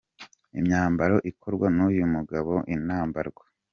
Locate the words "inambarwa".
2.75-3.43